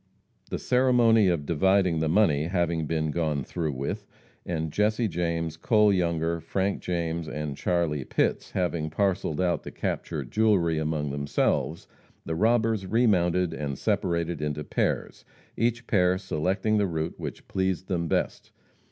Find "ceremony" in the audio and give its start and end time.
0.57-1.27